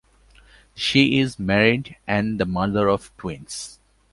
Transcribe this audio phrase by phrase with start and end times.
[0.73, 3.79] She is married and the mother of twins.